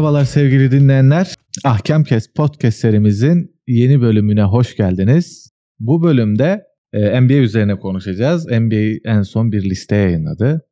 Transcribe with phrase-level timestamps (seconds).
[0.00, 1.34] Merhabalar sevgili dinleyenler.
[1.64, 5.50] Ahkam Kes podcast serimizin yeni bölümüne hoş geldiniz.
[5.80, 8.46] Bu bölümde e, NBA üzerine konuşacağız.
[8.46, 10.66] NBA en son bir liste yayınladı.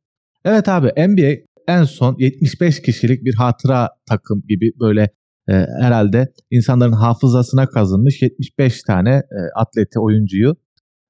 [0.45, 1.35] Evet abi NBA
[1.67, 5.01] en son 75 kişilik bir hatıra takım gibi böyle
[5.49, 10.55] e, herhalde insanların hafızasına kazınmış 75 tane e, atleti oyuncuyu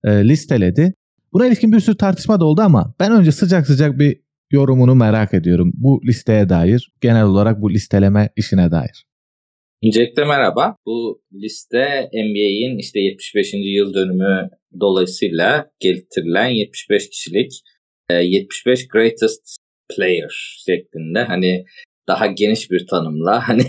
[0.04, 0.94] e, listeledi.
[1.34, 5.34] Buna ilişkin bir sürü tartışma da oldu ama ben önce sıcak sıcak bir yorumunu merak
[5.34, 5.72] ediyorum.
[5.74, 9.06] Bu listeye dair, genel olarak bu listeleme işine dair.
[9.86, 10.76] Öncelikle merhaba.
[10.86, 13.54] Bu liste NBA'in işte 75.
[13.54, 14.50] yıl dönümü
[14.80, 17.52] dolayısıyla getirilen 75 kişilik
[18.12, 19.58] 75 e, Greatest
[19.96, 21.66] Player şeklinde hani
[22.08, 23.64] daha geniş bir tanımla hani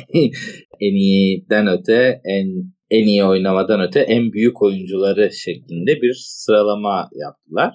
[0.81, 2.47] en iyiden öte en
[2.91, 7.75] en iyi oynamadan öte en büyük oyuncuları şeklinde bir sıralama yaptılar.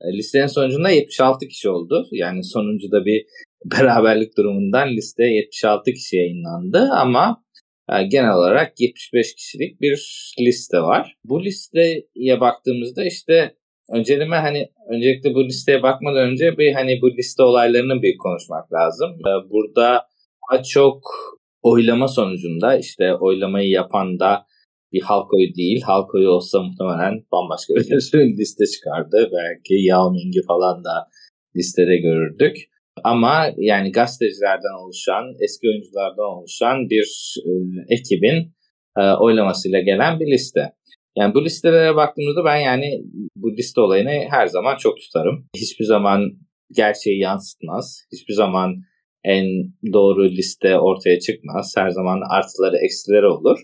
[0.00, 2.06] E, listenin sonucunda 76 kişi oldu.
[2.12, 3.26] Yani sonuncuda bir
[3.64, 7.44] beraberlik durumundan liste 76 kişi yayınlandı ama
[7.92, 11.16] e, genel olarak 75 kişilik bir liste var.
[11.24, 13.54] Bu listeye baktığımızda işte
[13.94, 19.10] önceleme hani öncelikle bu listeye bakmadan önce bir hani bu liste olaylarını bir konuşmak lazım.
[19.10, 20.06] E, burada
[20.52, 21.02] daha çok
[21.62, 24.46] oylama sonucunda işte oylamayı yapan da
[24.92, 25.80] bir halk oyu değil.
[25.82, 29.30] Halk oyu olsa muhtemelen bambaşka bir liste çıkardı.
[29.32, 31.08] Belki Yao Ming'i falan da
[31.56, 32.56] listede görürdük.
[33.04, 37.50] Ama yani gazetecilerden oluşan, eski oyunculardan oluşan bir e,
[37.94, 38.54] ekibin
[38.98, 40.72] e, oylamasıyla gelen bir liste.
[41.16, 43.02] Yani bu listelere baktığımızda ben yani
[43.36, 45.46] bu liste olayını her zaman çok tutarım.
[45.56, 46.20] Hiçbir zaman
[46.76, 48.00] gerçeği yansıtmaz.
[48.12, 48.74] Hiçbir zaman
[49.24, 49.46] en
[49.92, 51.74] doğru liste ortaya çıkmaz.
[51.76, 53.58] Her zaman artıları eksileri olur.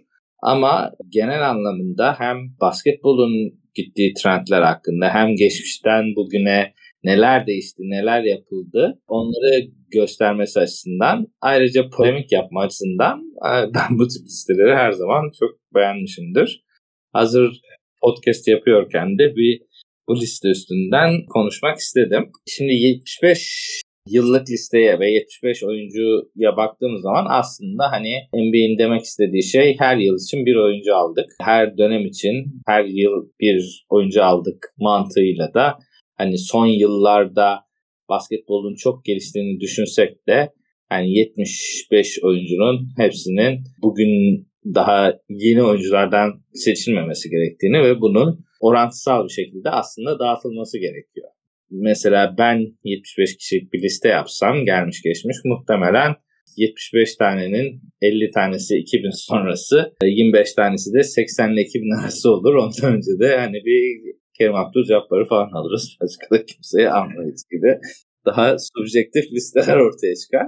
[0.44, 3.32] Ama genel anlamında hem basketbolun
[3.74, 6.74] gittiği trendler hakkında hem geçmişten bugüne
[7.04, 14.26] neler değişti, neler yapıldı onları göstermesi açısından ayrıca polemik yapma açısından e, ben bu tip
[14.26, 16.64] listeleri her zaman çok beğenmişimdir.
[17.12, 17.60] Hazır
[18.02, 19.62] podcast yapıyorken de bir
[20.08, 22.32] bu liste üstünden konuşmak istedim.
[22.46, 29.76] Şimdi 75 yıllık listeye ve 75 oyuncuya baktığımız zaman aslında hani NBA'in demek istediği şey
[29.78, 31.26] her yıl için bir oyuncu aldık.
[31.40, 32.34] Her dönem için
[32.66, 35.78] her yıl bir oyuncu aldık mantığıyla da
[36.16, 37.60] hani son yıllarda
[38.08, 40.52] basketbolun çok geliştiğini düşünsek de
[40.88, 44.44] hani 75 oyuncunun hepsinin bugün
[44.74, 51.33] daha yeni oyunculardan seçilmemesi gerektiğini ve bunun orantısal bir şekilde aslında dağıtılması gerekiyor
[51.82, 56.14] mesela ben 75 kişilik bir liste yapsam gelmiş geçmiş muhtemelen
[56.56, 62.54] 75 tanenin 50 tanesi 2000 sonrası 25 tanesi de 80 ile 2000 arası olur.
[62.54, 65.96] Ondan önce de hani bir Kerim Abdul Cabbar'ı falan alırız.
[66.00, 67.78] Başka da kimseyi almayız gibi.
[68.26, 70.46] Daha subjektif listeler ortaya çıkar.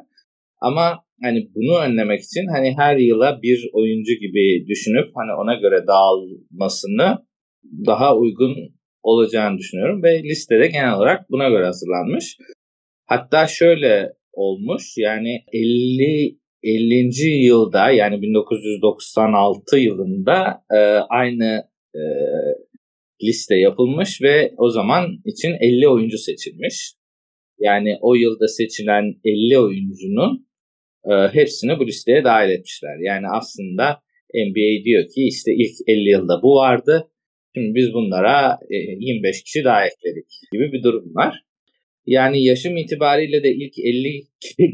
[0.60, 5.86] Ama hani bunu önlemek için hani her yıla bir oyuncu gibi düşünüp hani ona göre
[5.86, 7.18] dağılmasını
[7.86, 8.75] daha uygun
[9.06, 12.36] olacağını düşünüyorum ve listede genel olarak buna göre hazırlanmış.
[13.06, 17.44] Hatta şöyle olmuş yani 50 50.
[17.46, 20.78] yılda yani 1996 yılında e,
[21.10, 22.02] aynı e,
[23.22, 26.92] liste yapılmış ve o zaman için 50 oyuncu seçilmiş.
[27.58, 30.48] Yani o yılda seçilen 50 oyuncunun
[31.10, 32.96] e, hepsini bu listeye dahil etmişler.
[33.06, 34.02] Yani aslında
[34.34, 37.10] NBA diyor ki işte ilk 50 yılda bu vardı.
[37.56, 41.42] Şimdi biz bunlara 25 e, kişi daha ekledik gibi bir durum var.
[42.06, 44.22] Yani yaşım itibariyle de ilk 50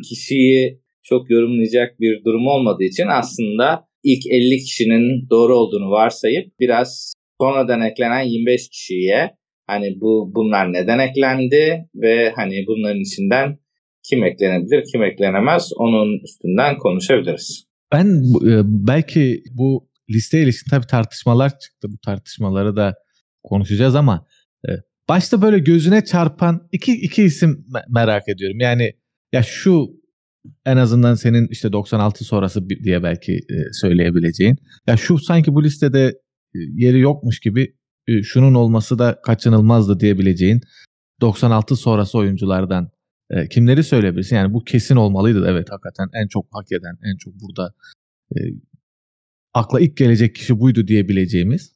[0.09, 7.15] kişiyi çok yorumlayacak bir durum olmadığı için aslında ilk 50 kişinin doğru olduğunu varsayıp biraz
[7.41, 9.31] sonradan eklenen 25 kişiye
[9.67, 13.59] hani bu bunlar neden eklendi ve hani bunların içinden
[14.09, 17.65] kim eklenebilir, kim eklenemez onun üstünden konuşabiliriz.
[17.93, 18.07] Ben
[18.47, 21.89] e, belki bu listeye ilişkin tabii tartışmalar çıktı.
[21.93, 22.95] Bu tartışmaları da
[23.43, 24.27] konuşacağız ama
[24.69, 24.71] e,
[25.09, 28.61] başta böyle gözüne çarpan iki, iki isim merak ediyorum.
[28.61, 28.93] Yani
[29.33, 30.03] ya şu
[30.67, 34.57] en azından senin işte 96 sonrası diye belki e, söyleyebileceğin.
[34.87, 36.07] Ya şu sanki bu listede
[36.55, 37.75] e, yeri yokmuş gibi
[38.23, 40.61] şunun olması da kaçınılmazdı diyebileceğin
[41.21, 42.91] 96 sonrası oyunculardan
[43.51, 44.37] kimleri söyleyebilirsin?
[44.37, 45.47] Yani bu kesin olmalıydı.
[45.49, 47.75] Evet hakikaten en çok hak eden, en çok burada
[49.55, 51.73] akla ilk gelecek kişi buydu diyebileceğimiz.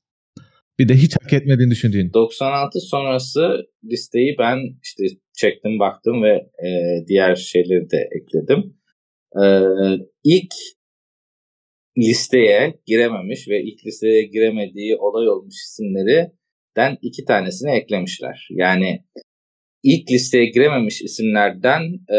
[0.79, 2.13] Bir de hiç hak etmediğini düşündüğün.
[2.13, 5.05] 96 sonrası listeyi ben işte
[5.37, 6.33] çektim baktım ve
[6.67, 6.69] e,
[7.09, 8.77] diğer şeyleri de ekledim.
[9.43, 9.45] E,
[10.25, 10.53] ilk
[11.99, 18.49] listeye girememiş ve ilk listeye giremediği olay olmuş isimlerden iki tanesini eklemişler.
[18.51, 19.05] Yani
[19.83, 21.83] ilk listeye girememiş isimlerden
[22.13, 22.19] e,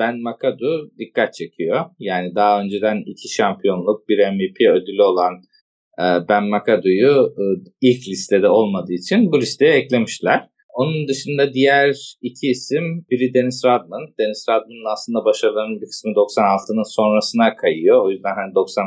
[0.00, 1.84] Ben McAdoo dikkat çekiyor.
[1.98, 5.34] Yani daha önceden iki şampiyonluk, bir MVP ödülü olan
[6.02, 7.42] e, Ben McAdoo'yu e,
[7.80, 10.48] ilk listede olmadığı için bu listeye eklemişler.
[10.74, 14.04] Onun dışında diğer iki isim biri Dennis Rodman.
[14.18, 18.04] Dennis Rodman'ın aslında başarılarının bir kısmı 96'nın sonrasına kayıyor.
[18.04, 18.84] O yüzden hani 90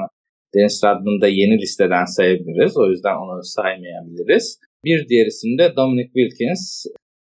[0.56, 2.78] Dennis Rodman'ı da yeni listeden sayabiliriz.
[2.78, 4.60] O yüzden onu saymayabiliriz.
[4.86, 6.86] Bir diğer isim de Dominic Wilkins.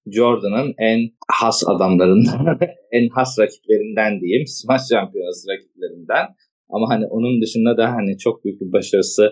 [0.06, 2.58] Jordan'ın en has adamlarından,
[2.92, 4.46] en has rakiplerinden diyeyim.
[4.46, 6.26] Smash Champions rakiplerinden.
[6.68, 9.30] Ama hani onun dışında da hani çok büyük bir başarısı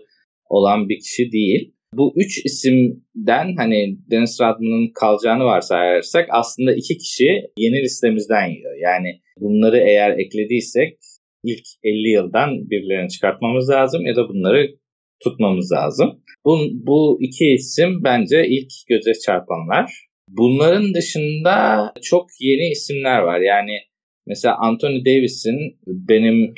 [0.49, 1.75] olan bir kişi değil.
[1.95, 7.29] Bu üç isimden hani Dennis Rodman'ın kalacağını varsayarsak aslında iki kişi
[7.59, 8.77] yeni listemizden yiyor.
[8.83, 10.99] Yani bunları eğer eklediysek
[11.45, 14.69] ilk 50 yıldan birilerini çıkartmamız lazım ya da bunları
[15.25, 16.23] tutmamız lazım.
[16.45, 20.08] Bu, bu iki isim bence ilk göze çarpanlar.
[20.29, 23.41] Bunların dışında çok yeni isimler var.
[23.41, 23.79] Yani
[24.27, 26.55] mesela Anthony Davis'in benim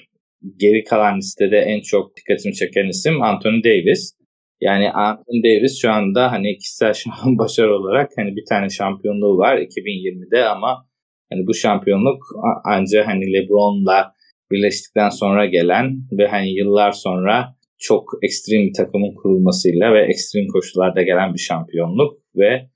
[0.57, 4.13] geri kalan listede en çok dikkatimi çeken isim Anthony Davis.
[4.61, 6.95] Yani Anthony Davis şu anda hani kişisel
[7.25, 10.87] başarı olarak hani bir tane şampiyonluğu var 2020'de ama
[11.33, 12.23] hani bu şampiyonluk
[12.65, 14.13] ancak hani LeBron'la
[14.51, 21.03] birleştikten sonra gelen ve hani yıllar sonra çok ekstrem bir takımın kurulmasıyla ve ekstrem koşullarda
[21.03, 22.71] gelen bir şampiyonluk ve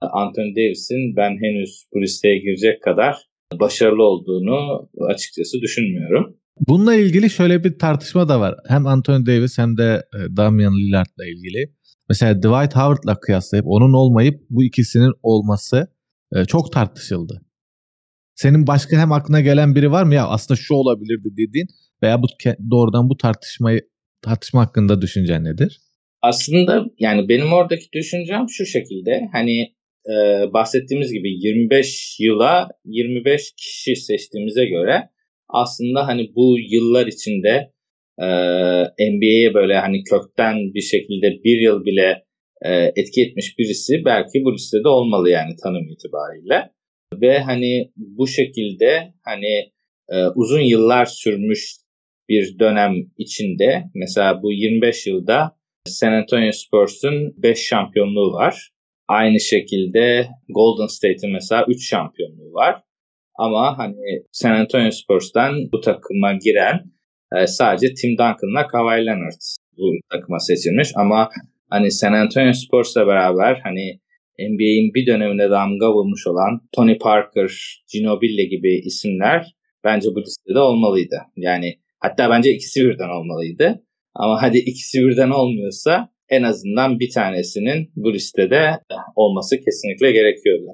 [0.00, 3.16] Anthony Davis'in ben henüz bu listeye girecek kadar
[3.60, 6.36] başarılı olduğunu açıkçası düşünmüyorum.
[6.68, 8.54] Bununla ilgili şöyle bir tartışma da var.
[8.68, 11.74] Hem Anthony Davis hem de e, Damian Lillard'la ilgili.
[12.08, 15.86] Mesela Dwight Howard'la kıyaslayıp onun olmayıp bu ikisinin olması
[16.34, 17.42] e, çok tartışıldı.
[18.34, 21.68] Senin başka hem aklına gelen biri var mı ya aslında şu olabilirdi dediğin
[22.02, 22.26] veya bu
[22.70, 23.80] doğrudan bu tartışmayı
[24.22, 25.80] tartışma hakkında düşüncen nedir?
[26.22, 29.60] Aslında yani benim oradaki düşüncem şu şekilde hani
[30.06, 30.14] e,
[30.52, 35.08] bahsettiğimiz gibi 25 yıla 25 kişi seçtiğimize göre
[35.48, 37.72] aslında hani bu yıllar içinde
[38.18, 38.26] e,
[39.10, 42.24] NBA'ye böyle hani kökten bir şekilde bir yıl bile
[42.62, 46.70] e, etki etmiş birisi belki bu listede olmalı yani tanım itibariyle.
[47.20, 49.72] Ve hani bu şekilde hani
[50.08, 51.76] e, uzun yıllar sürmüş
[52.28, 55.57] bir dönem içinde mesela bu 25 yılda
[55.90, 58.70] San Antonio Spurs'un 5 şampiyonluğu var.
[59.08, 62.82] Aynı şekilde Golden State'in mesela 3 şampiyonluğu var.
[63.38, 66.80] Ama hani San Antonio Spurs'tan bu takıma giren
[67.36, 69.40] e, sadece Tim Duncan'la Kawhi Leonard
[69.76, 70.88] bu takıma seçilmiş.
[70.96, 71.28] Ama
[71.70, 74.00] hani San Antonio Spurs'la beraber hani
[74.38, 79.46] NBA'in bir döneminde damga vurmuş olan Tony Parker, Ginobili gibi isimler
[79.84, 81.16] bence bu listede olmalıydı.
[81.36, 83.84] Yani hatta bence ikisi birden olmalıydı.
[84.18, 88.70] Ama hadi ikisi birden olmuyorsa en azından bir tanesinin bu listede
[89.16, 90.70] olması kesinlikle gerekiyordu.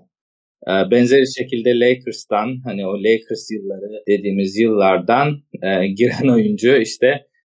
[0.69, 5.29] Ee, benzeri şekilde Lakers'tan hani o Lakers yılları dediğimiz yıllardan
[5.63, 7.07] e, giren oyuncu işte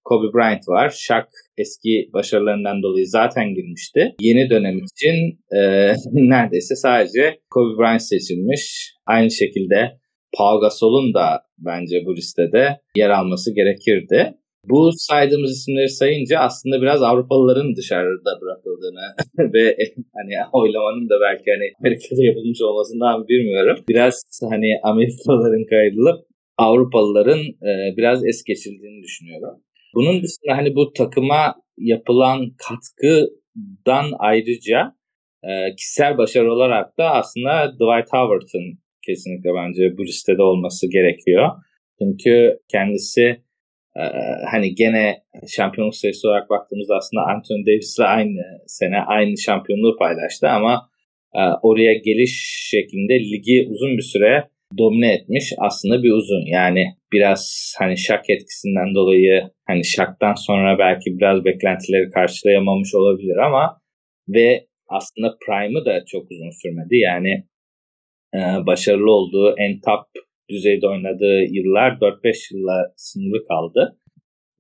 [0.04, 0.90] Kobe Bryant var.
[0.90, 1.26] Shaq
[1.58, 4.16] eski başarılarından dolayı zaten girmişti.
[4.20, 5.60] Yeni dönem için e,
[6.14, 8.94] neredeyse sadece Kobe Bryant seçilmiş.
[9.08, 9.92] Aynı şekilde
[10.38, 14.34] Pau Gasol'un da bence bu listede yer alması gerekirdi.
[14.66, 19.06] Bu saydığımız isimleri sayınca aslında biraz Avrupalıların dışarıda bırakıldığını
[19.54, 19.78] ve
[20.16, 23.78] hani oylamanın da belki hani Amerika'da yapılmış olmasından bilmiyorum.
[23.90, 26.26] Biraz hani Amerikalıların kaydılıp
[26.58, 29.64] Avrupalıların e, biraz es geçildiğini düşünüyorum.
[29.96, 34.96] Bunun dışında hani bu takıma yapılan katkıdan ayrıca
[35.44, 41.50] e, kişisel başarı olarak da aslında Dwight Howard'ın kesinlikle bence bu listede olması gerekiyor.
[42.02, 43.42] Çünkü kendisi
[43.98, 44.04] e,
[44.52, 50.90] hani gene şampiyonluk sayısı olarak baktığımızda aslında Anthony Davis'le aynı sene aynı şampiyonluğu paylaştı ama
[51.36, 52.34] e, oraya geliş
[52.72, 56.46] şeklinde ligi uzun bir süre domine etmiş aslında bir uzun.
[56.46, 63.82] Yani biraz hani şak etkisinden dolayı hani şaktan sonra belki biraz beklentileri karşılayamamış olabilir ama
[64.30, 66.96] ve aslında Prime'ı da çok uzun sürmedi.
[66.96, 67.44] Yani
[68.36, 70.06] e, başarılı olduğu en top
[70.52, 73.98] düzeyde oynadığı yıllar 4-5 yılla sınırlı kaldı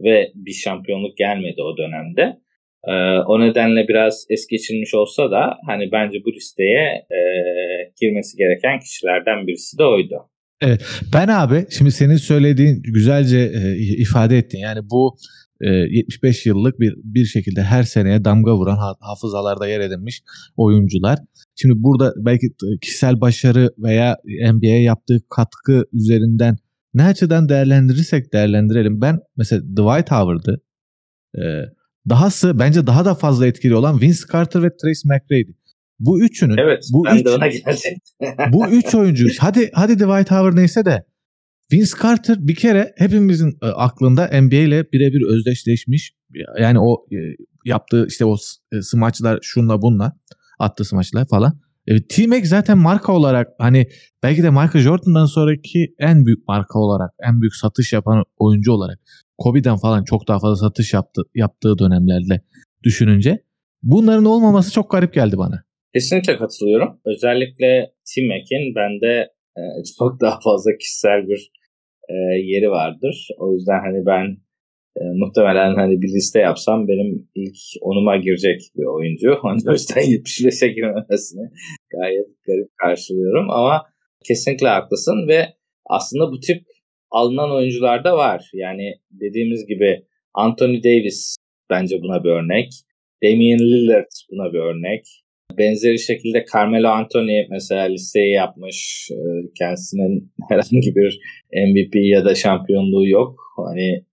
[0.03, 2.41] ve bir şampiyonluk gelmedi o dönemde.
[2.88, 2.91] Ee,
[3.27, 7.19] o nedenle biraz es geçilmiş olsa da hani bence bu listeye e,
[8.01, 10.15] girmesi gereken kişilerden birisi de oydu.
[10.62, 10.81] Evet.
[11.13, 14.57] Ben abi şimdi senin söylediğin güzelce e, ifade ettin.
[14.57, 20.21] Yani bu e, 75 yıllık bir bir şekilde her seneye damga vuran hafızalarda yer edinmiş
[20.55, 21.19] oyuncular.
[21.55, 22.47] Şimdi burada belki
[22.81, 24.17] kişisel başarı veya
[24.53, 26.57] NBA'ye yaptığı katkı üzerinden
[26.93, 29.01] ne açıdan değerlendirirsek değerlendirelim.
[29.01, 30.61] Ben mesela Dwight Howard'ı
[31.37, 31.41] e,
[32.09, 35.51] Dahası bence daha da fazla etkili olan Vince Carter ve Trace McGrady.
[35.99, 37.25] Bu üçünün evet, bu üç,
[38.53, 41.05] bu üç oyuncu hadi hadi Dwight Howard neyse de
[41.73, 46.13] Vince Carter bir kere hepimizin e, aklında NBA ile birebir özdeşleşmiş.
[46.59, 47.17] Yani o e,
[47.65, 48.35] yaptığı işte o
[48.71, 50.17] e, smaçlar şunla bunla
[50.59, 51.59] attığı smaçlar falan.
[51.87, 53.87] Evet, T-Mac zaten marka olarak hani
[54.23, 58.99] belki de Michael Jordan'dan sonraki en büyük marka olarak, en büyük satış yapan oyuncu olarak
[59.37, 62.41] Kobe'den falan çok daha fazla satış yaptı, yaptığı dönemlerde
[62.83, 63.43] düşününce
[63.83, 65.63] bunların olmaması çok garip geldi bana.
[65.93, 66.99] Kesinlikle katılıyorum.
[67.05, 69.61] Özellikle T-Mac'in bende e,
[69.99, 71.51] çok daha fazla kişisel bir
[72.11, 72.15] e,
[72.51, 73.27] yeri vardır.
[73.37, 74.37] O yüzden hani ben
[74.99, 79.29] e, muhtemelen hani bir liste yapsam benim ilk onuma girecek bir oyuncu.
[79.67, 81.49] O yüzden 75'e girmemesini
[81.91, 83.85] gayet garip karşılıyorum ama
[84.27, 85.45] kesinlikle haklısın ve
[85.85, 86.63] aslında bu tip
[87.11, 88.49] alınan oyuncular da var.
[88.53, 91.35] Yani dediğimiz gibi Anthony Davis
[91.69, 92.71] bence buna bir örnek.
[93.23, 95.05] Damian Lillard buna bir örnek.
[95.58, 99.08] Benzeri şekilde Carmelo Anthony mesela listeyi yapmış.
[99.12, 99.20] E,
[99.60, 101.20] kendisinin herhangi bir
[101.53, 103.39] MVP ya da şampiyonluğu yok.
[103.67, 104.05] Hani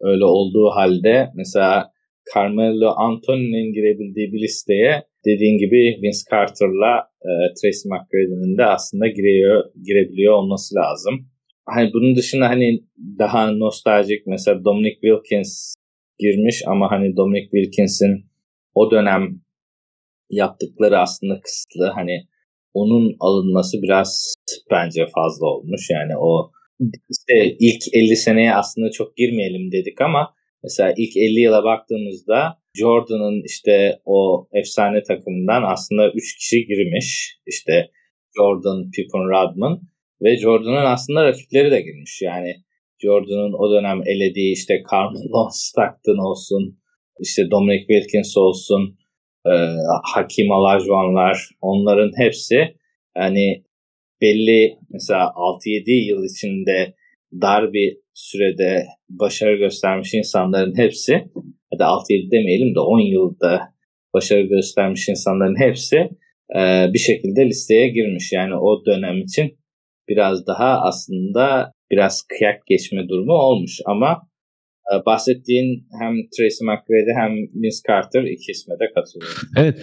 [0.00, 1.92] öyle olduğu halde mesela
[2.34, 6.92] Carmelo Anthony'nin girebildiği bir listeye dediğin gibi Vince Carter'la
[7.28, 11.14] e, Tracy McGrady'nin de aslında giriyor, girebiliyor olması lazım.
[11.66, 12.80] Hani bunun dışında hani
[13.18, 15.74] daha nostaljik mesela Dominic Wilkins
[16.18, 18.24] girmiş ama hani Dominic Wilkins'in
[18.74, 19.40] o dönem
[20.32, 21.86] yaptıkları aslında kısıtlı.
[21.94, 22.26] Hani
[22.74, 24.34] onun alınması biraz
[24.70, 25.90] bence fazla olmuş.
[25.90, 26.50] Yani o
[27.10, 33.42] işte ilk 50 seneye aslında çok girmeyelim dedik ama mesela ilk 50 yıla baktığımızda Jordan'ın
[33.46, 37.36] işte o efsane takımından aslında 3 kişi girmiş.
[37.46, 37.90] İşte
[38.36, 39.80] Jordan, Pippen, Rodman
[40.22, 42.22] ve Jordan'ın aslında rakipleri de girmiş.
[42.22, 42.54] Yani
[43.02, 46.78] Jordan'ın o dönem elediği işte Carmelo Stockton olsun,
[47.20, 48.98] işte Dominic Wilkins olsun,
[49.46, 49.54] e,
[50.14, 52.76] Hakim Olajuwon'lar onların hepsi
[53.16, 53.64] yani
[54.22, 56.94] belli mesela 6-7 yıl içinde
[57.32, 61.12] dar bir sürede başarı göstermiş insanların hepsi
[61.72, 63.60] ya da 6-7 demeyelim de 10 yılda
[64.14, 65.96] başarı göstermiş insanların hepsi
[66.56, 68.32] e, bir şekilde listeye girmiş.
[68.32, 69.58] Yani o dönem için
[70.08, 74.22] biraz daha aslında biraz kıyak geçme durumu olmuş ama
[75.06, 79.48] bahsettiğin hem Tracy McGrady hem Vince Carter iki isme de katılıyorum.
[79.56, 79.78] Evet.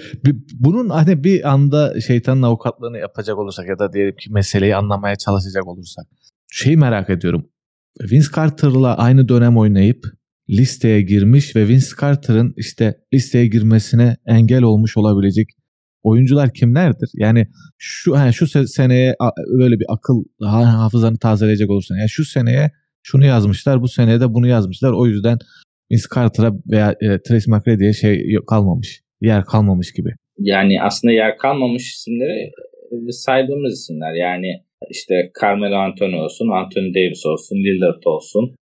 [0.53, 5.67] Bunun hani bir anda şeytanın avukatlığını yapacak olursak ya da diyelim ki meseleyi anlamaya çalışacak
[5.67, 6.05] olursak
[6.51, 7.49] şeyi merak ediyorum.
[8.11, 10.05] Vince Carter'la aynı dönem oynayıp
[10.49, 15.47] listeye girmiş ve Vince Carter'ın işte listeye girmesine engel olmuş olabilecek
[16.03, 17.09] oyuncular kimlerdir?
[17.13, 19.15] Yani şu yani şu seneye
[19.59, 22.71] böyle bir akıl hafızanı tazeleyecek olursan yani şu seneye
[23.03, 24.91] şunu yazmışlar bu seneye de bunu yazmışlar.
[24.91, 25.37] O yüzden
[25.91, 29.01] Vince Carter'a veya e, Tracy McGrady'ye şey kalmamış.
[29.21, 30.09] Yer kalmamış gibi.
[30.37, 32.51] Yani aslında yer kalmamış isimleri
[32.91, 34.13] e, saydığımız isimler.
[34.13, 38.55] Yani işte Carmelo Anthony olsun, Anthony Davis olsun, Lillard olsun.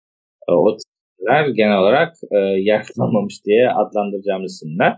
[0.48, 4.96] E, o isimler genel olarak e, yer kalmamış diye adlandıracağımız isimler.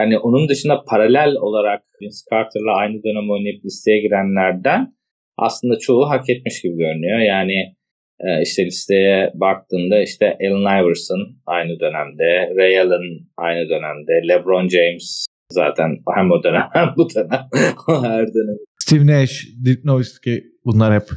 [0.00, 4.94] Yani onun dışında paralel olarak Vince Carter'la aynı dönem oynayıp listeye girenlerden
[5.36, 7.18] aslında çoğu hak etmiş gibi görünüyor.
[7.18, 7.77] Yani
[8.20, 15.26] e, işte listeye baktığımda işte Allen Iverson aynı dönemde, Ray Allen aynı dönemde, LeBron James
[15.52, 17.48] zaten hem o dönem hem bu dönem
[17.86, 18.56] her dönem.
[18.82, 21.08] Steve Nash, Dirk Nowitzki bunlar hep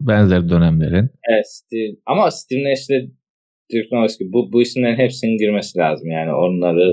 [0.00, 1.10] benzer dönemlerin.
[1.30, 3.06] Evet Steve, ama Steve Nash ile
[3.72, 6.92] Dirk Nowitzki bu, bu isimlerin hepsinin girmesi lazım yani onları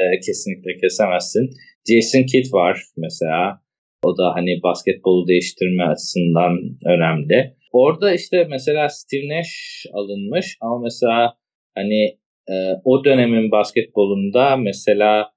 [0.00, 1.50] e, kesinlikle kesemezsin.
[1.88, 3.62] Jason Kidd var mesela.
[4.04, 6.52] O da hani basketbolu değiştirme açısından
[6.86, 7.56] önemli.
[7.72, 11.34] Orada işte mesela Steve Nash alınmış ama mesela
[11.74, 15.32] hani e, o dönemin basketbolunda mesela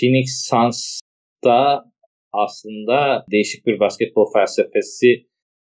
[0.00, 1.84] Phoenix Suns'ta
[2.32, 5.26] aslında değişik bir basketbol felsefesi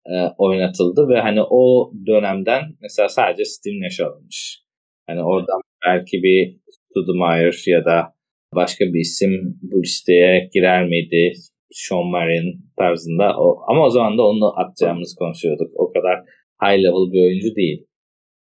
[0.06, 4.60] e, oynatıldı ve hani o dönemden mesela sadece Steve Nash alınmış.
[5.08, 8.18] Hani oradan belki bir Stoudemire ya da
[8.56, 11.34] başka bir isim bu listeye girer miydi?
[11.72, 13.36] Sean Marion tarzında.
[13.40, 15.72] O, ama o zaman da onu atacağımız konuşuyorduk.
[15.76, 16.20] O kadar
[16.62, 17.88] high level bir oyuncu değil.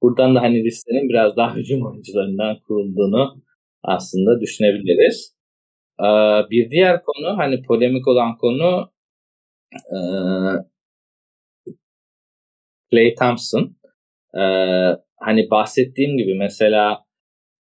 [0.02, 3.42] Buradan da hani listenin biraz daha hücum oyuncularından kurulduğunu
[3.82, 5.36] aslında düşünebiliriz.
[6.00, 6.04] Ee,
[6.50, 8.92] bir diğer konu hani polemik olan konu
[9.74, 9.98] e,
[12.90, 13.76] Clay Thompson.
[14.34, 14.40] Ee,
[15.20, 17.04] hani bahsettiğim gibi mesela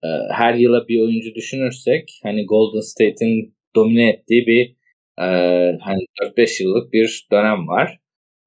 [0.04, 4.76] e, her yıla bir oyuncu düşünürsek hani Golden State'in domine ettiği bir
[5.18, 5.26] e,
[5.80, 7.98] hani 4-5 yıllık bir dönem var.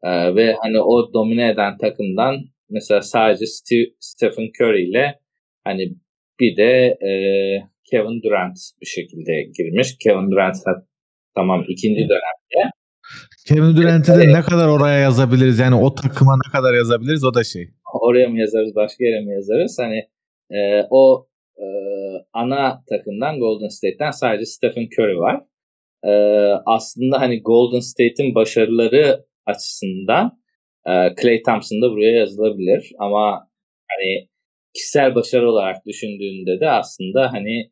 [0.03, 2.35] E, ve hani o domine eden takımdan
[2.69, 5.19] mesela sadece Steve, Stephen Curry ile
[5.63, 5.95] hani
[6.39, 7.11] bir de e,
[7.91, 9.97] Kevin Durant bir şekilde girmiş.
[10.03, 10.55] Kevin Durant
[11.35, 12.71] tamam ikinci dönemde
[13.47, 15.59] Kevin Durant'i de ne kadar oraya yazabiliriz?
[15.59, 17.69] Yani o takıma ne kadar yazabiliriz o da şey.
[18.01, 19.77] Oraya mı yazarız başka yere mi yazarız?
[19.79, 19.99] Hani
[20.51, 21.65] e, o e,
[22.33, 25.41] ana takımdan Golden State'ten sadece Stephen Curry var.
[26.07, 26.11] E,
[26.65, 30.31] aslında hani Golden State'in başarıları açısından
[30.87, 32.91] e, Clay Thompson da buraya yazılabilir.
[32.99, 33.49] Ama
[33.89, 34.27] hani
[34.73, 37.71] kişisel başarı olarak düşündüğünde de aslında hani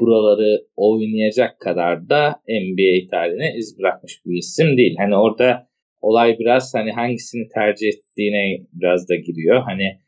[0.00, 4.94] buraları oynayacak kadar da NBA tarihine iz bırakmış bir isim değil.
[4.98, 5.68] Hani orada
[6.00, 9.62] olay biraz hani hangisini tercih ettiğine biraz da giriyor.
[9.62, 9.98] Hani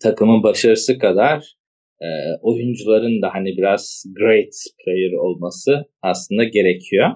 [0.00, 1.57] takımın başarısı kadar
[2.02, 2.08] e,
[2.42, 7.08] oyuncuların da hani biraz great player olması aslında gerekiyor.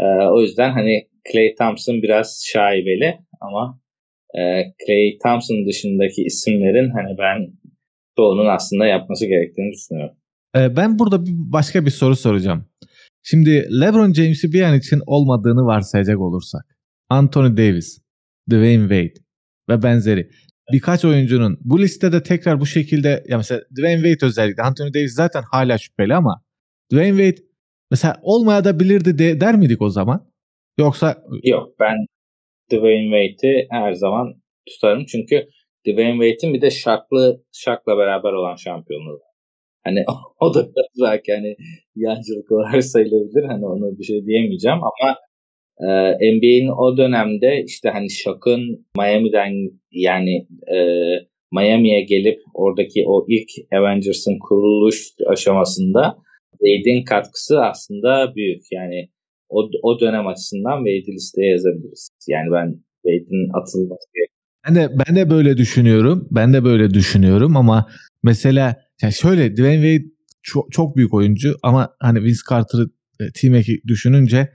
[0.00, 3.80] E, o yüzden hani Clay Thompson biraz şaibeli ama
[4.34, 4.40] e,
[4.86, 7.38] Clay Thompson dışındaki isimlerin hani ben
[8.16, 10.16] çoğunun aslında yapması gerektiğini düşünüyorum.
[10.56, 12.64] Ee, ben burada bir, başka bir soru soracağım.
[13.22, 16.62] Şimdi LeBron James'i bir an için olmadığını varsayacak olursak.
[17.10, 17.98] Anthony Davis,
[18.50, 19.14] Dwayne Wade
[19.68, 20.28] ve benzeri
[20.72, 25.42] birkaç oyuncunun bu listede tekrar bu şekilde ya mesela Dwayne Wade özellikle Anthony Davis zaten
[25.52, 26.42] hala şüpheli ama
[26.92, 27.46] Dwayne Wade
[27.90, 30.30] mesela olmaya da bilirdi de, der miydik o zaman?
[30.78, 31.96] Yoksa Yok ben
[32.72, 34.34] Dwayne Wade'i her zaman
[34.68, 35.48] tutarım çünkü
[35.86, 39.20] Dwayne Wade'in bir de Shaq'lı Shaq'la beraber olan şampiyonluğu.
[39.84, 40.04] Hani
[40.40, 40.68] o da
[41.02, 41.56] belki hani
[41.96, 43.44] yancılık olarak sayılabilir.
[43.44, 45.16] Hani onu bir şey diyemeyeceğim ama
[46.20, 49.52] NBA'in o dönemde işte hani Shaq'ın Miami'den
[49.92, 50.78] yani e,
[51.52, 56.16] Miami'ye gelip oradaki o ilk Avengers'ın kuruluş aşamasında
[56.50, 58.62] Wade'in katkısı aslında büyük.
[58.72, 59.08] Yani
[59.48, 62.08] o, o dönem açısından Wade'i listeye yazabiliriz.
[62.28, 62.66] Yani ben
[63.04, 64.08] Wade'in atılması
[64.68, 66.28] ben de, ben de böyle düşünüyorum.
[66.30, 67.88] Ben de böyle düşünüyorum ama
[68.22, 70.10] mesela yani şöyle Dwayne Wade
[70.42, 74.48] çok, çok büyük oyuncu ama hani Vince Carter'ı e, Team düşününce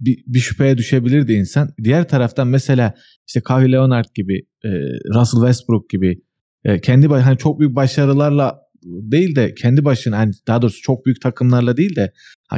[0.00, 1.68] bir, bir şüpheye düşebilirdi insan.
[1.84, 2.94] Diğer taraftan mesela
[3.28, 4.68] işte Kawhi Leonard gibi, e,
[5.14, 6.22] Russell Westbrook gibi
[6.64, 11.20] e, kendi hani çok büyük başarılarla değil de kendi başına hani daha doğrusu çok büyük
[11.20, 12.12] takımlarla değil de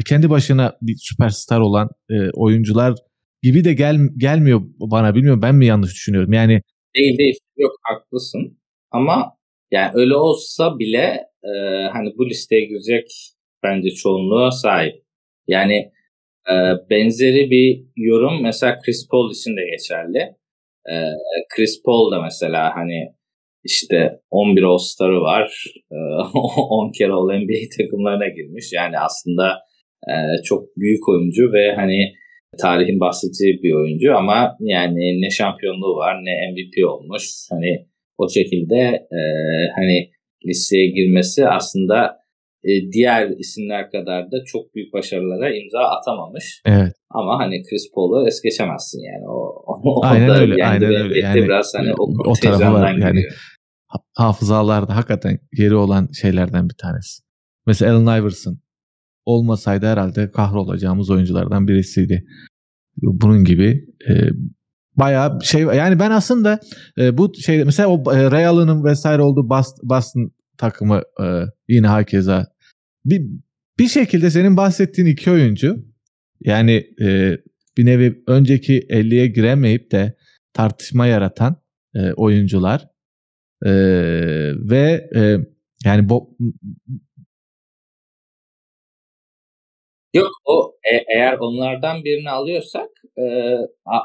[0.07, 2.95] kendi başına bir süperstar olan e, oyuncular
[3.43, 6.33] gibi de gel gelmiyor bana bilmiyorum ben mi yanlış düşünüyorum?
[6.33, 6.63] Yani
[6.97, 7.35] değil değil.
[7.57, 8.59] Yok haklısın.
[8.91, 9.37] Ama
[9.71, 11.51] yani öyle olsa bile e,
[11.93, 13.11] hani bu listeye girecek
[13.63, 14.95] bence çoğunluğa sahip.
[15.49, 15.93] Yani
[16.91, 20.37] benzeri bir yorum mesela Chris Paul için de geçerli
[20.91, 20.95] e,
[21.57, 23.15] Chris Paul da mesela hani
[23.65, 25.65] işte 11 All-Star'ı var.
[25.91, 28.73] 10 e, kere All-NBA takımlarına girmiş.
[28.73, 29.59] Yani aslında
[30.09, 32.13] e, çok büyük oyuncu ve hani
[32.61, 37.25] tarihin bahsettiği bir oyuncu ama yani ne şampiyonluğu var ne MVP olmuş.
[37.51, 37.87] Hani
[38.19, 38.81] o şekilde
[39.19, 39.21] e,
[39.75, 40.11] hani
[40.47, 42.22] listeye girmesi aslında
[42.93, 46.63] diğer isimler kadar da çok büyük başarılara imza atamamış.
[46.67, 46.93] Evet.
[47.11, 49.29] Ama hani Chris Paul'u es geçemezsin yani.
[49.29, 50.55] O, o aynen da öyle.
[50.61, 51.19] Yani aynen öyle.
[51.19, 52.97] Yani, biraz hani o, o tarafı var.
[52.99, 53.23] Yani
[54.15, 57.23] hafızalarda hakikaten yeri olan şeylerden bir tanesi.
[57.67, 58.59] Mesela Allen Iverson
[59.27, 62.25] olmasaydı herhalde kahrolacağımız oyunculardan birisiydi.
[62.97, 64.13] Bunun gibi e,
[64.97, 66.61] bayağı şey yani ben aslında
[66.99, 71.25] e, bu şey mesela o e, Ray Allen'ın vesaire olduğu Boston, Boston takımı e,
[71.69, 72.52] yine hakeza
[73.05, 73.23] bir
[73.79, 75.85] bir şekilde senin bahsettiğin iki oyuncu
[76.41, 77.39] yani e,
[77.79, 80.17] bir nevi önceki 50'ye giremeyip de
[80.53, 81.63] tartışma yaratan
[81.95, 82.89] e, oyuncular
[83.65, 83.73] e,
[84.71, 85.37] ve e,
[85.85, 86.37] yani bu
[90.15, 93.25] Yok o e, eğer onlardan birini alıyorsak e,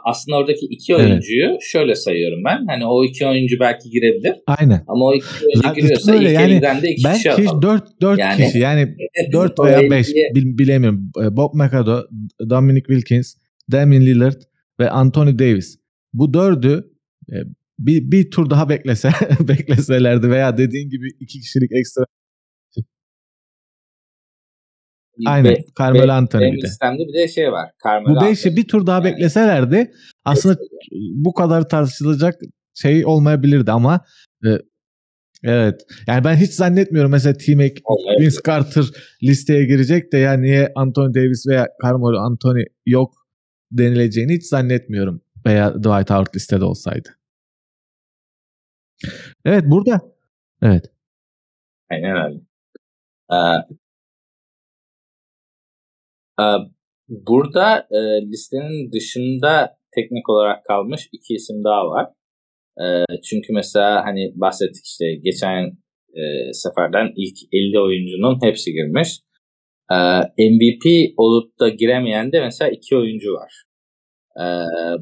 [0.06, 1.62] aslında oradaki iki oyuncuyu evet.
[1.62, 2.66] şöyle sayıyorum ben.
[2.68, 4.34] Hani o iki oyuncu belki girebilir.
[4.48, 4.84] Aynen.
[4.88, 7.62] Ama o iki oyuncu Zaten giriyorsa öyle, ilk yani de iki belki kişi atalım.
[7.62, 8.96] Dört, dört yani, kişi yani
[9.34, 11.12] dört veya beş bil, bilemiyorum.
[11.24, 12.04] E, Bob McAdoo,
[12.50, 13.36] Dominic Wilkins,
[13.72, 14.42] Damian Lillard
[14.80, 15.78] ve Anthony Davis.
[16.14, 16.92] Bu dördü
[17.32, 17.36] e,
[17.80, 19.10] bir, bir tur daha beklese
[19.48, 22.04] bekleselerdi veya dediğin gibi iki kişilik ekstra
[25.26, 25.56] Aynen.
[25.56, 26.68] Be, Carmelo Anthony bir de.
[26.68, 27.72] listemde bir de şey var.
[27.86, 29.06] Carmelo bu beşi bir tur daha yani.
[29.06, 29.92] bekleselerdi
[30.26, 30.58] aslında
[31.16, 32.36] bu kadar tartışılacak
[32.74, 34.02] şey olmayabilirdi ama
[34.46, 34.50] e,
[35.44, 35.82] evet.
[36.08, 37.74] Yani ben hiç zannetmiyorum mesela T-Mac,
[38.20, 38.86] Vince Carter
[39.24, 43.14] listeye girecek de ya niye Anthony Davis veya Carmelo Anthony yok
[43.72, 45.22] denileceğini hiç zannetmiyorum.
[45.46, 47.10] Veya Dwight Howard listede olsaydı.
[49.46, 50.02] Evet burada.
[50.62, 50.86] Evet.
[51.92, 52.40] Aynen öyle.
[53.32, 53.76] Ee,
[57.10, 58.00] burada e,
[58.32, 62.08] listenin dışında teknik olarak kalmış iki isim daha var.
[62.84, 62.86] E,
[63.30, 65.64] çünkü mesela hani bahsettik işte geçen
[66.16, 66.24] e,
[66.54, 69.10] seferden ilk 50 oyuncunun hepsi girmiş.
[69.92, 69.98] E,
[70.50, 73.54] MVP olup da giremeyen de mesela iki oyuncu var.
[74.40, 74.46] E,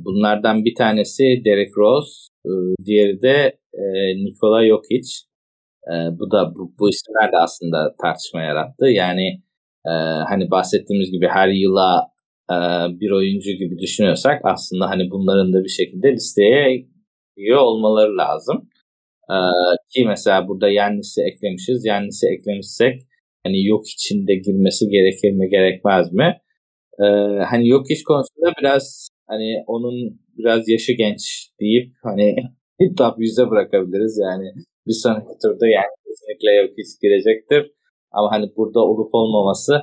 [0.06, 2.12] bunlardan bir tanesi Derek Rose,
[2.46, 2.52] e,
[2.86, 3.84] diğeri de e,
[4.26, 5.10] Nikola Jokic.
[5.92, 8.86] E, bu da bu, bu isimler de aslında tartışma yarattı.
[8.86, 9.45] Yani
[9.86, 9.94] e,
[10.30, 12.08] hani bahsettiğimiz gibi her yıla
[12.52, 12.56] e,
[13.00, 16.86] bir oyuncu gibi düşünüyorsak aslında hani bunların da bir şekilde listeye
[17.38, 18.70] giriyor olmaları lazım.
[19.30, 19.36] E,
[19.94, 21.86] ki mesela burada Yannis'i eklemişiz.
[21.86, 23.02] Yannis'i eklemişsek
[23.44, 26.38] hani yok içinde girmesi gerekir mi gerekmez mi?
[27.00, 27.06] E,
[27.50, 32.36] hani yok iç konusunda biraz hani onun biraz yaşı genç deyip hani
[32.98, 34.46] top 100'e bırakabiliriz yani
[34.88, 37.72] bir sonraki turda yani kesinlikle yok hiç girecektir.
[38.16, 39.82] Ama hani burada olup olmaması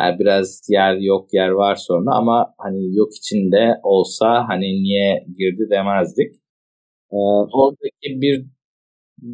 [0.00, 5.62] yani biraz yer yok yer var sonra ama hani yok içinde olsa hani niye girdi
[5.70, 6.34] demezdik.
[7.12, 7.16] Ee,
[7.52, 8.46] oradaki bir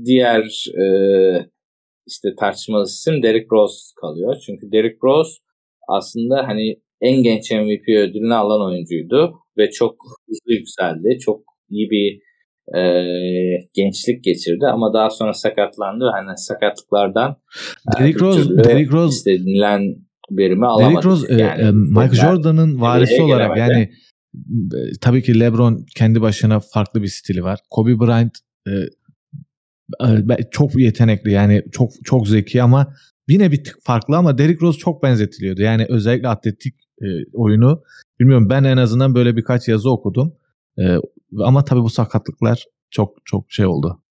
[0.05, 0.85] diğer e,
[2.07, 4.37] işte tartışmalı isim Derrick Rose kalıyor.
[4.47, 5.33] Çünkü Derrick Rose
[5.89, 11.19] aslında hani en genç MVP ödülünü alan oyuncuydu ve çok hızlı yükseldi.
[11.21, 12.23] Çok iyi bir
[12.77, 12.83] e,
[13.75, 17.37] gençlik geçirdi ama daha sonra sakatlandı hani sakatlıklardan
[17.99, 19.97] Derrick Rose, Derrick Rose istenilen
[20.31, 20.93] verimi alamadı.
[20.93, 23.73] Derrick Rose e, yani, e, Michael Jordan'ın varisi olarak gelemedi.
[23.73, 23.91] yani
[24.75, 27.59] e, tabii ki LeBron kendi başına farklı bir stili var.
[27.71, 28.33] Kobe Bryant
[28.67, 28.71] e,
[30.31, 32.95] e çok yetenekli yani çok çok zeki ama
[33.29, 35.63] yine bir tık farklı ama Derrick Rose çok benzetiliyordu.
[35.63, 37.83] Yani özellikle atletik e, oyunu
[38.21, 40.33] bilmiyorum ben en azından böyle birkaç yazı okudum.
[40.81, 40.85] E,
[41.45, 44.03] ama tabii bu sakatlıklar çok çok şey oldu.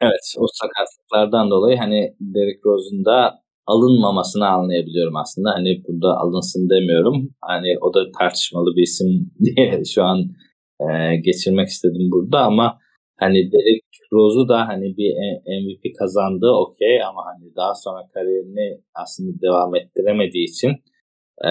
[0.00, 5.50] Evet o sakatlıklardan dolayı hani Derrick Rose'un da alınmamasını anlayabiliyorum aslında.
[5.50, 7.28] Hani burada alınsın demiyorum.
[7.40, 10.18] Hani o da tartışmalı bir isim diye şu an
[10.80, 12.78] e, geçirmek istedim burada ama
[13.16, 15.10] hani Derrick Rose'u da hani bir
[15.62, 20.72] MVP kazandı okey ama hani daha sonra kariyerini aslında devam ettiremediği için
[21.42, 21.50] e,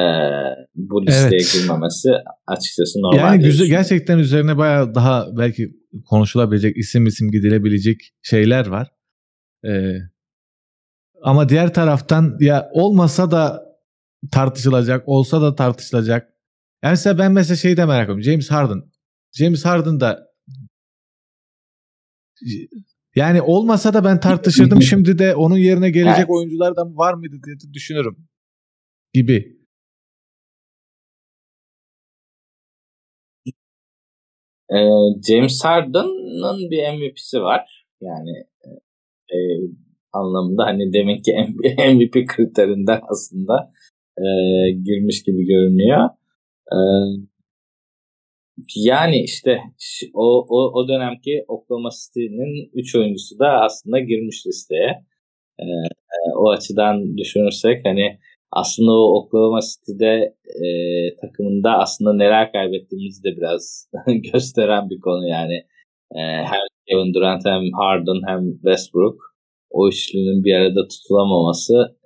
[0.75, 1.53] bu listeye evet.
[1.53, 2.09] girmemesi
[2.47, 3.17] açıkçası normal.
[3.17, 5.71] Yani güzel, gerçekten üzerine baya daha belki
[6.05, 8.91] konuşulabilecek isim isim gidilebilecek şeyler var.
[9.65, 9.95] Ee,
[11.21, 13.63] ama diğer taraftan ya olmasa da
[14.31, 16.33] tartışılacak, olsa da tartışılacak.
[16.83, 18.23] Yani mesela ben mesela şeyi de merak ediyorum.
[18.23, 18.83] James Harden.
[19.31, 20.27] James Harden da
[23.15, 24.81] yani olmasa da ben tartışırdım.
[24.81, 26.29] Şimdi de onun yerine gelecek evet.
[26.29, 28.17] oyunculardan var mıydı diye düşünürüm.
[29.13, 29.62] Gibi.
[34.71, 34.77] Ee,
[35.27, 37.85] James Harden'ın bir MVP'si var.
[38.01, 38.31] Yani
[39.31, 39.37] e,
[40.13, 41.31] anlamında hani demek ki
[41.93, 43.71] MVP kriterinden aslında
[44.17, 44.25] e,
[44.71, 46.09] girmiş gibi görünüyor.
[46.71, 46.77] E,
[48.75, 49.59] yani işte
[50.13, 55.03] o, o, o dönemki Oklahoma City'nin 3 oyuncusu da aslında girmiş listeye.
[55.59, 55.63] E,
[56.13, 58.19] e, o açıdan düşünürsek hani
[58.55, 60.67] aslında o Oklahoma City'de e,
[61.21, 63.89] takımında aslında neler kaybettiğimizi de biraz
[64.33, 65.53] gösteren bir konu yani.
[66.15, 69.17] E, hem Kevin Durant hem Harden hem Westbrook
[69.69, 71.97] o üçlünün bir arada tutulamaması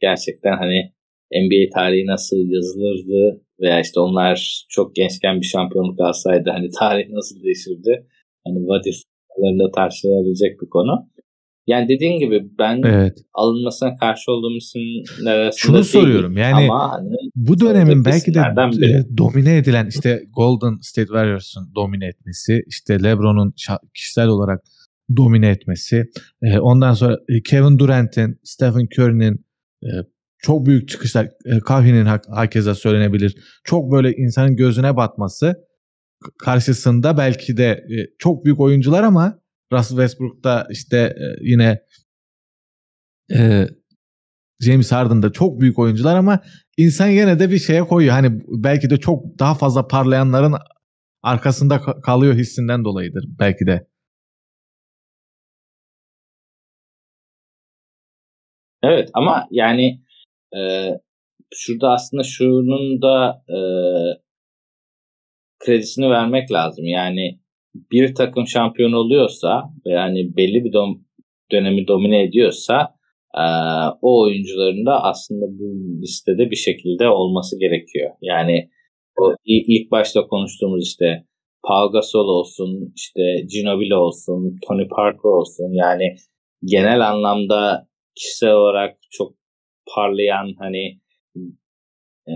[0.00, 0.92] gerçekten hani
[1.32, 7.42] NBA tarihi nasıl yazılırdı veya işte onlar çok gençken bir şampiyonluk alsaydı hani tarih nasıl
[7.42, 8.06] değişirdi?
[8.46, 11.08] Hani what if'larında tartışılabilecek bir konu.
[11.68, 13.18] Yani dediğin gibi ben evet.
[13.34, 18.90] alınmasına karşı olduğum isimler arasında Şunu soruyorum yani ama hani bu dönemin belki de biri.
[18.90, 23.54] E, domine edilen işte Golden State Warriors'ın domine etmesi, işte LeBron'un
[23.94, 24.60] kişisel olarak
[25.16, 26.04] domine etmesi,
[26.42, 29.44] e, ondan sonra e, Kevin Durant'in, Stephen Curry'nin
[30.38, 31.28] çok büyük çıkışlar,
[31.64, 33.36] Kahve'nin hakeza söylenebilir.
[33.64, 35.54] Çok böyle insanın gözüne batması
[36.38, 37.84] karşısında belki de
[38.18, 39.38] çok büyük oyuncular ama
[39.72, 41.80] Russell Westbrook'ta işte e, yine
[43.36, 43.66] e,
[44.60, 46.40] James Harden'da çok büyük oyuncular ama
[46.76, 48.14] insan yine de bir şeye koyuyor.
[48.14, 50.54] Hani belki de çok daha fazla parlayanların
[51.22, 53.86] arkasında kalıyor hissinden dolayıdır belki de.
[58.82, 60.02] Evet ama yani
[60.56, 60.60] e,
[61.54, 63.58] şurada aslında şunun da e,
[65.58, 66.84] kredisini vermek lazım.
[66.84, 67.40] Yani
[67.74, 71.02] bir takım şampiyon oluyorsa yani belli bir dom-
[71.52, 72.94] dönemi domine ediyorsa
[73.34, 73.44] e,
[74.02, 78.10] o oyuncuların da aslında bu listede bir şekilde olması gerekiyor.
[78.22, 78.70] Yani
[79.20, 81.24] o ilk başta konuştuğumuz işte
[81.64, 83.20] Paul Gasol olsun, işte
[83.52, 86.16] Ginobili olsun, Tony Parker olsun yani
[86.64, 89.34] genel anlamda kişisel olarak çok
[89.94, 91.00] parlayan hani
[92.28, 92.34] e,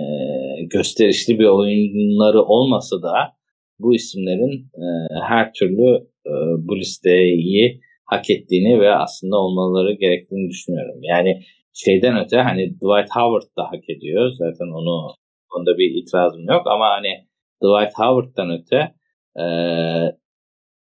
[0.73, 3.14] gösterişli bir oyunları olmasa da
[3.83, 4.85] bu isimlerin e,
[5.29, 5.88] her türlü
[6.27, 6.33] e,
[6.68, 10.99] bu listeyi hak ettiğini ve aslında olmaları gerektiğini düşünüyorum.
[11.03, 11.42] Yani
[11.73, 14.31] şeyden öte hani Dwight Howard da hak ediyor.
[14.31, 15.09] Zaten onu
[15.49, 17.27] konuda bir itirazım yok ama hani
[17.62, 18.95] Dwight Howard'dan öte
[19.42, 19.45] e,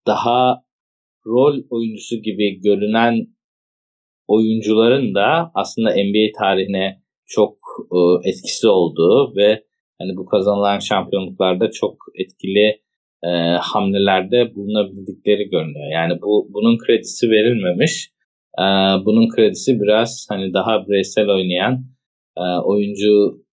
[0.08, 0.64] daha
[1.26, 3.28] rol oyuncusu gibi görünen
[4.28, 7.58] oyuncuların da aslında NBA tarihine çok
[7.92, 9.64] e, etkisi olduğu ve
[10.00, 12.83] hani bu kazanılan şampiyonluklarda çok etkili
[13.24, 13.30] e,
[13.62, 15.92] hamlelerde bulunabildikleri görünüyor.
[15.94, 18.10] Yani bu bunun kredisi verilmemiş.
[18.60, 18.64] E,
[19.06, 21.86] bunun kredisi biraz hani daha bireysel oynayan
[22.38, 23.44] e, oyuncu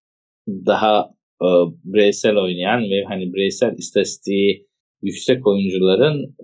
[0.47, 1.09] daha
[1.41, 1.47] e,
[1.83, 4.67] bireysel oynayan ve hani bireysel istatistiği
[5.01, 6.35] yüksek oyuncuların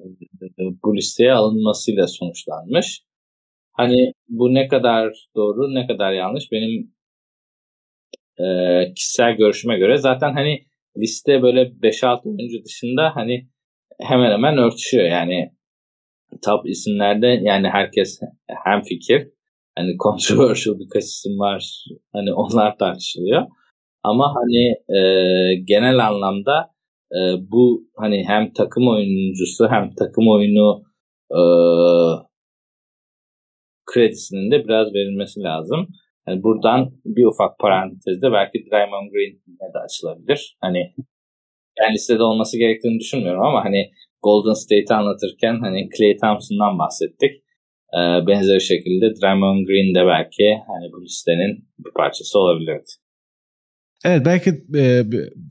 [0.60, 3.02] e, bu listeye alınmasıyla sonuçlanmış.
[3.72, 6.92] Hani bu ne kadar doğru ne kadar yanlış benim
[8.40, 8.46] e,
[8.94, 10.67] kişisel görüşüme göre zaten hani
[11.02, 13.48] liste böyle 5-6 oyuncu dışında hani
[14.02, 15.06] hemen hemen örtüşüyor.
[15.06, 15.52] Yani
[16.46, 18.20] top isimlerde yani herkes
[18.66, 19.28] hem fikir.
[19.78, 21.86] Hani controversial birkaç isim var.
[22.14, 23.46] Hani onlar tartışılıyor.
[24.04, 25.02] Ama hani e,
[25.64, 26.72] genel anlamda
[27.12, 27.20] e,
[27.52, 30.84] bu hani hem takım oyuncusu hem takım oyunu
[31.32, 31.42] e,
[33.86, 35.88] kredisinin de biraz verilmesi lazım.
[36.28, 40.58] Yani buradan bir ufak parantezde belki Draymond Green'e de açılabilir.
[40.62, 40.80] Hani
[41.80, 43.92] yani listede olması gerektiğini düşünmüyorum ama hani
[44.24, 47.32] Golden State'i anlatırken hani Clay Thompson'dan bahsettik.
[47.94, 52.92] Ee, benzer şekilde Draymond Green de belki hani bu listenin bir parçası olabilirdi.
[54.06, 55.04] Evet belki e,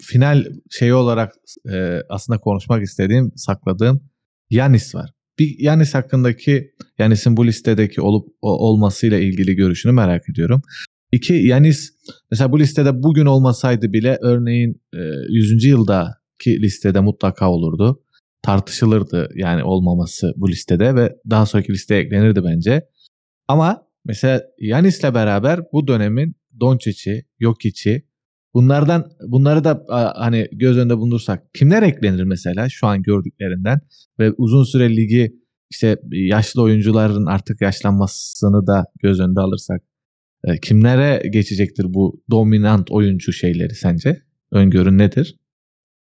[0.02, 1.32] final şeyi olarak
[1.72, 4.10] e, aslında konuşmak istediğim, sakladığım
[4.50, 5.10] Yanis var.
[5.38, 10.62] Bir Yanis hakkındaki Yanis'in bu listedeki olup olmasıyla ilgili görüşünü merak ediyorum.
[11.12, 11.90] İki Yanis
[12.30, 15.64] mesela bu listede bugün olmasaydı bile örneğin e, 100.
[15.64, 18.02] yıldaki listede mutlaka olurdu.
[18.42, 22.88] Tartışılırdı yani olmaması bu listede ve daha sonraki listeye eklenirdi bence.
[23.48, 28.05] Ama mesela Yanis'le beraber bu dönemin Doncic'i, Jokic'i
[28.56, 29.84] bunlardan bunları da
[30.16, 33.80] hani göz önünde bulundursak kimler eklenir mesela şu an gördüklerinden
[34.18, 35.32] ve uzun süre ligi
[35.70, 39.82] işte yaşlı oyuncuların artık yaşlanmasını da göz önünde alırsak
[40.44, 44.22] e, kimlere geçecektir bu dominant oyuncu şeyleri sence?
[44.52, 45.36] Öngörün nedir?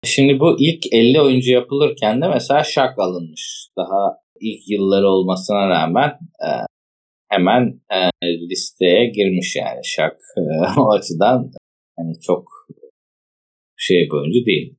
[0.06, 3.68] Şimdi bu ilk 50 oyuncu yapılırken de mesela Şak alınmış.
[3.78, 6.10] Daha ilk yılları olmasına rağmen
[6.46, 6.50] e,
[7.30, 10.42] hemen e, listeye girmiş yani Şak e,
[10.80, 11.52] o açıdan
[11.98, 12.48] hani çok
[13.78, 14.76] şey bir oyuncu değil.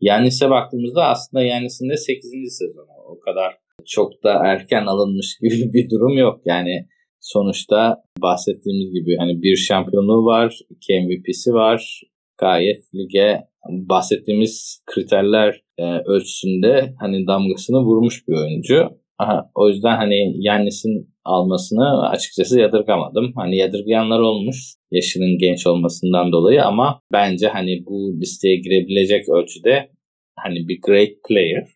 [0.00, 2.30] Yanis'e baktığımızda aslında Yanis'in de 8.
[2.58, 2.94] sezonu.
[3.06, 6.40] O kadar çok da erken alınmış gibi bir durum yok.
[6.44, 6.88] Yani
[7.20, 12.00] sonuçta bahsettiğimiz gibi hani bir şampiyonluğu var, iki MVP'si var.
[12.38, 18.88] Gayet lige bahsettiğimiz kriterler e, ölçüsünde hani damgasını vurmuş bir oyuncu.
[19.18, 23.32] Aha, o yüzden hani Yannis'in almasını açıkçası yadırgamadım.
[23.36, 24.56] Hani yadırgayanlar olmuş
[24.90, 29.90] yaşının genç olmasından dolayı ama bence hani bu listeye girebilecek ölçüde
[30.36, 31.66] hani bir great player.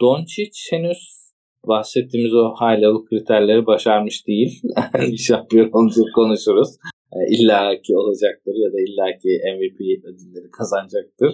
[0.00, 1.22] Doncic henüz
[1.68, 4.62] bahsettiğimiz o high level kriterleri başarmış değil.
[5.26, 6.68] Şampiyon olunca konuşuruz.
[7.12, 11.32] E, illa ki olacaktır ya da illa ki MVP ödülleri kazanacaktır.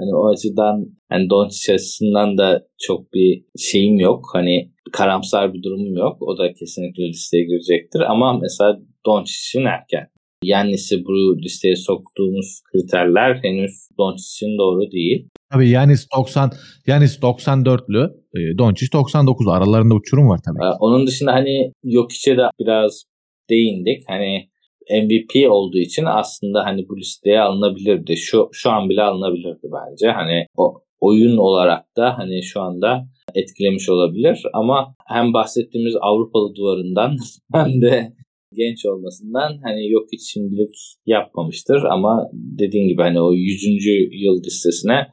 [0.00, 4.24] Hani o açıdan hani Doncic açısından da çok bir şeyim yok.
[4.32, 6.16] Hani karamsar bir durumum yok.
[6.20, 8.00] O da kesinlikle listeye girecektir.
[8.00, 10.06] Ama mesela Doncic'in erken.
[10.44, 15.28] Yannis'i bu listeye soktuğumuz kriterler henüz Doncic'in doğru değil.
[15.52, 16.50] Tabii Yanis 90
[16.86, 20.64] Yanis 94'lü, e, Doncic 99 aralarında uçurum var tabii.
[20.64, 23.04] Ee, onun dışında hani Jokic'e de biraz
[23.50, 24.02] değindik.
[24.08, 24.48] Hani
[24.90, 28.16] MVP olduğu için aslında hani bu listeye alınabilirdi.
[28.16, 30.10] Şu şu an bile alınabilirdi bence.
[30.10, 37.16] Hani o oyun olarak da hani şu anda etkilemiş olabilir ama hem bahsettiğimiz Avrupalı duvarından
[37.54, 38.12] hem de
[38.56, 40.74] genç olmasından hani yok hiç şimdilik
[41.06, 43.64] yapmamıştır ama dediğin gibi hani o 100.
[44.12, 45.06] yıl listesine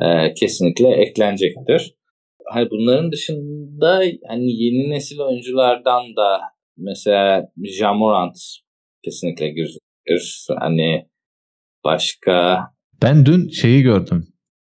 [0.00, 1.94] e, kesinlikle eklenecektir.
[2.52, 6.40] Hani bunların dışında hani yeni nesil oyunculardan da
[6.76, 8.36] mesela Jamorant
[9.06, 10.46] kesinlikle girecektir.
[10.58, 11.08] Hani
[11.84, 12.58] başka
[13.02, 14.28] ben dün şeyi gördüm.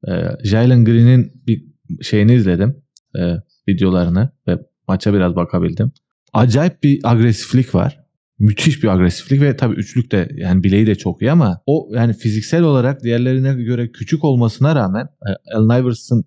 [0.07, 0.11] E,
[0.43, 1.63] Jalen Green'in bir
[2.01, 2.83] şeyini izledim.
[3.15, 3.21] E,
[3.67, 5.91] videolarını ve maça biraz bakabildim.
[6.33, 8.01] Acayip bir agresiflik var
[8.41, 12.13] müthiş bir agresiflik ve tabii üçlük de yani bileği de çok iyi ama o yani
[12.13, 15.07] fiziksel olarak diğerlerine göre küçük olmasına rağmen
[15.55, 16.23] El Iverson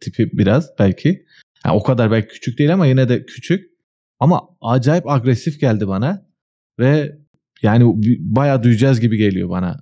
[0.00, 1.24] tipi biraz belki
[1.64, 3.70] yani o kadar belki küçük değil ama yine de küçük
[4.20, 6.26] ama acayip agresif geldi bana
[6.78, 7.18] ve
[7.64, 7.84] yani
[8.18, 9.76] bayağı duyacağız gibi geliyor bana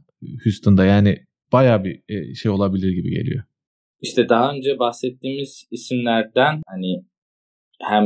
[0.44, 1.18] Houston'da yani
[1.52, 3.42] bayağı bir e, şey olabilir gibi geliyor.
[4.00, 7.04] İşte daha önce bahsettiğimiz isimlerden hani
[7.82, 8.04] hem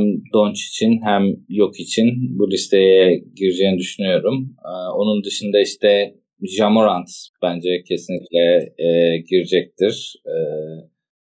[0.53, 4.55] için hem yok için bu listeye gireceğini düşünüyorum.
[4.65, 6.15] Ee, onun dışında işte
[6.57, 7.09] Jamorant
[7.41, 10.15] bence kesinlikle e, girecektir.
[10.25, 10.35] E,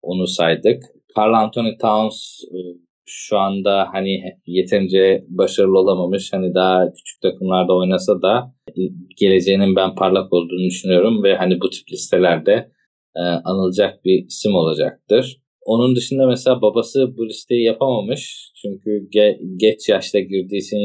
[0.01, 0.83] onu saydık.
[1.17, 2.57] Carl Anthony Towns e,
[3.07, 6.33] şu anda hani yeterince başarılı olamamış.
[6.33, 8.53] Hani daha küçük takımlarda oynasa da
[9.19, 12.71] geleceğinin ben parlak olduğunu düşünüyorum ve hani bu tip listelerde
[13.15, 15.41] e, anılacak bir isim olacaktır.
[15.65, 18.51] Onun dışında mesela babası bu listeyi yapamamış.
[18.61, 20.79] Çünkü ge- geç yaşta girdiği için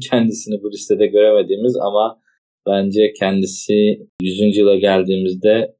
[0.10, 2.20] kendisini bu listede göremediğimiz ama
[2.66, 4.56] bence kendisi 100.
[4.56, 5.74] yıla geldiğimizde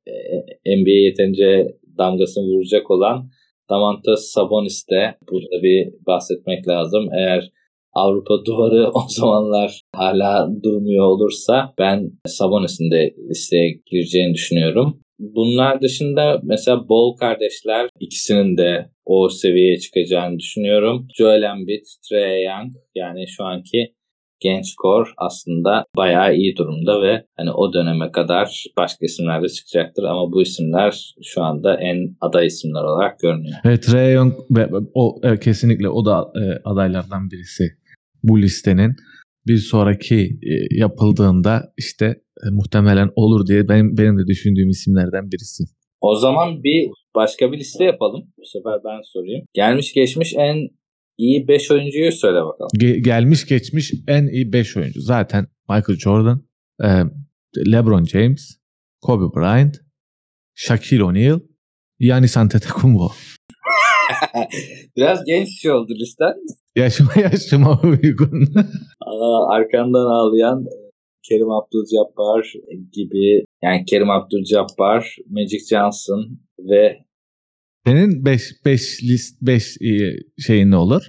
[0.66, 3.31] e, NBA yeterince damgasını vuracak olan
[3.70, 7.09] Damantas Sabonis de burada bir bahsetmek lazım.
[7.12, 7.50] Eğer
[7.92, 15.00] Avrupa duvarı o zamanlar hala durmuyor olursa ben Sabonis'in de listeye gireceğini düşünüyorum.
[15.18, 21.09] Bunlar dışında mesela Bol kardeşler ikisinin de o seviyeye çıkacağını düşünüyorum.
[21.16, 23.94] Joel Embiid, Trey Young yani şu anki
[24.40, 30.03] genç kor aslında bayağı iyi durumda ve hani o döneme kadar başka isimler de çıkacaktır
[30.03, 33.57] ama bu isimler şu anda en aday isimler olarak görünüyor.
[33.64, 34.35] Evet Trey Young
[34.94, 37.64] o e, kesinlikle o da e, adaylardan birisi
[38.22, 38.96] bu listenin
[39.46, 45.64] bir sonraki e, yapıldığında işte e, muhtemelen olur diye benim benim de düşündüğüm isimlerden birisi.
[46.01, 48.22] O zaman bir başka bir liste yapalım.
[48.38, 49.44] Bu sefer ben sorayım.
[49.55, 50.68] Gelmiş geçmiş en
[51.18, 52.70] iyi 5 oyuncuyu söyle bakalım.
[52.78, 55.00] Ge- gelmiş geçmiş en iyi 5 oyuncu.
[55.00, 56.42] Zaten Michael Jordan,
[56.83, 56.88] e,
[57.72, 58.59] LeBron James,
[59.00, 59.76] Kobe Bryant,
[60.54, 61.40] Shaquille O'Neal,
[62.00, 63.09] Giannis Antetokounmpo.
[64.96, 66.35] Biraz genç şey oldu listen.
[66.76, 68.48] Yaşıma yaşıma uygun.
[69.00, 70.88] Aa, arkandan ağlayan e,
[71.28, 72.52] Kerim Abdul-Jabbar
[72.92, 76.98] gibi yani Kerim Abdul-Jabbar, Magic Johnson ve
[77.88, 79.79] senin 5 5 list 5
[80.46, 81.03] şeyin ne olur?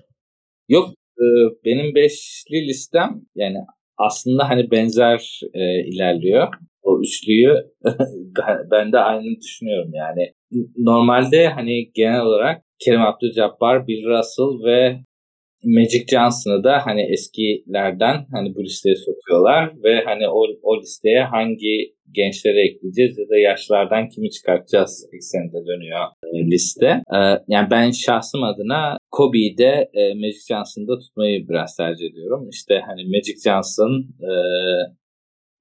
[0.69, 1.25] Yok e,
[1.65, 3.57] benim beşli listem yani
[3.97, 6.47] aslında hani benzer e, ilerliyor.
[6.81, 7.53] O üçlüyü
[8.71, 10.33] ben, de aynı düşünüyorum yani.
[10.77, 14.99] Normalde hani genel olarak Kerim Abdul-Jabbar, Bill Russell ve
[15.63, 21.95] Magic Johnson'ı da hani eskilerden hani bu listeye sokuyorlar ve hani o, o listeye hangi
[22.11, 27.03] gençleri ekleyeceğiz ya da yaşlardan kimi çıkartacağız ekseninde dönüyor e, liste.
[27.15, 27.17] E,
[27.47, 32.49] yani ben şahsım adına Kobe'yi de e, Magic Johnson'da tutmayı biraz tercih ediyorum.
[32.49, 33.91] İşte hani Magic Johnson,
[34.29, 34.31] e,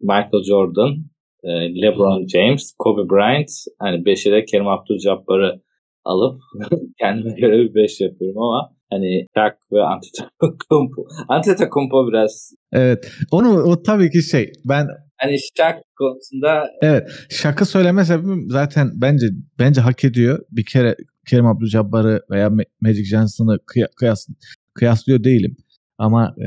[0.00, 0.96] Michael Jordan,
[1.44, 1.50] e,
[1.82, 5.62] LeBron James, Kobe Bryant hani 5'e de Kerim Abdul-Jabbar'ı
[6.04, 6.40] alıp
[7.00, 11.06] kendime göre bir 5 yapıyorum ama hani Shaq ve Antetokounmpo.
[11.28, 13.12] Antetokounmpo biraz Evet.
[13.30, 17.08] Onu o tabii ki şey ben hani Shaq konusunda Evet.
[17.30, 19.26] Shaq'ı söyleme sebebim zaten bence
[19.58, 20.38] bence hak ediyor.
[20.50, 20.96] Bir kere
[21.28, 23.58] Kerim Abdul-Jabbar'ı veya Magic Johnson'ı
[23.96, 24.26] kıyas,
[24.74, 25.56] kıyaslıyor değilim.
[25.98, 26.44] Ama e,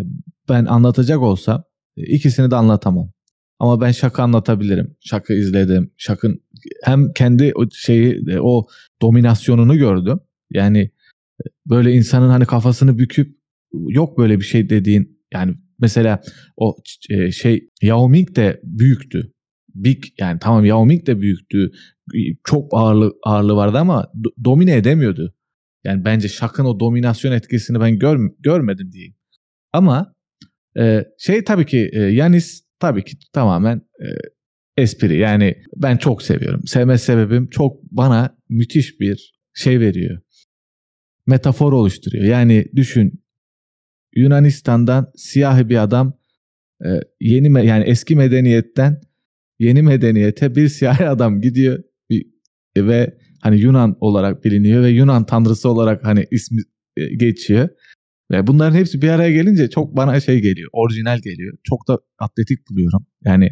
[0.49, 1.63] ben anlatacak olsam
[1.97, 3.11] e, ikisini de anlatamam.
[3.59, 4.97] Ama ben şaka anlatabilirim.
[4.99, 5.91] Şaka izledim.
[5.97, 6.43] Şakın
[6.83, 8.65] hem kendi o şeyi e, o
[9.01, 10.19] dominasyonunu gördüm.
[10.51, 10.91] Yani
[11.65, 13.37] böyle insanın hani kafasını büküp
[13.73, 16.21] yok böyle bir şey dediğin yani mesela
[16.57, 16.75] o
[17.09, 19.31] e, şey Yao Ming de büyüktü.
[19.75, 21.71] Big yani tamam Yao Ming de büyüktü.
[22.43, 25.33] Çok ağırlığı, ağırlığı vardı ama do, domine edemiyordu.
[25.83, 29.15] Yani bence Şak'ın o dominasyon etkisini ben gör, görmedim diyeyim.
[29.73, 30.15] Ama
[30.77, 34.07] e, şey tabii ki e, Yanis tabii ki tamamen e,
[34.77, 35.17] espri.
[35.17, 36.61] Yani ben çok seviyorum.
[36.65, 40.19] Sevme sebebim çok bana müthiş bir şey veriyor.
[41.31, 42.23] Metafor oluşturuyor.
[42.23, 43.23] Yani düşün
[44.15, 46.13] Yunanistan'dan siyah bir adam
[46.85, 46.89] e,
[47.19, 49.01] yeni yani eski medeniyetten
[49.59, 51.83] yeni medeniyete bir siyah adam gidiyor
[52.77, 56.61] ve hani Yunan olarak biliniyor ve Yunan tanrısı olarak hani ismi
[56.97, 57.69] e, geçiyor.
[58.31, 61.57] Ve bunların hepsi bir araya gelince çok bana şey geliyor, orijinal geliyor.
[61.63, 63.05] Çok da atletik buluyorum.
[63.25, 63.49] Yani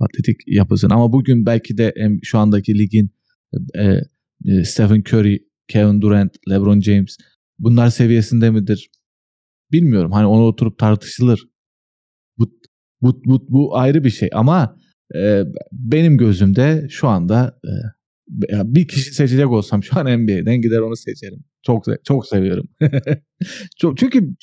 [0.00, 3.10] atletik yapısını ama bugün belki de şu andaki ligin
[3.74, 3.84] e,
[4.46, 7.16] e, Stephen Curry, Kevin Durant, LeBron James
[7.58, 8.90] bunlar seviyesinde midir?
[9.72, 10.12] Bilmiyorum.
[10.12, 11.48] Hani onu oturup tartışılır.
[12.38, 12.50] Bu
[13.02, 14.76] bu bu, bu ayrı bir şey ama
[15.16, 15.42] e,
[15.72, 17.72] benim gözümde şu anda e,
[18.64, 21.44] bir kişi seçecek olsam şu an NBA'den gider onu seçerim.
[21.62, 22.68] Çok çok seviyorum.
[23.76, 24.34] çok çünkü